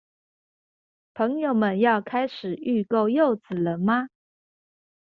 [1.13, 4.07] 朋友們要開始預購柚子了嗎？